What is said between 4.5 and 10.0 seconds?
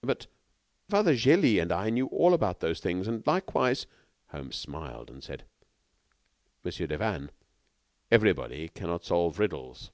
smiled, and said: "Monsieur Devanne, everybody cannot solve riddles."